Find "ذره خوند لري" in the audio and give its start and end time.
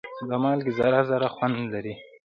1.09-1.93